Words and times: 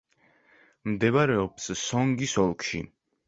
მდებარეობს 0.93 1.69
სონგის 1.83 2.35
ოლქში. 2.47 2.81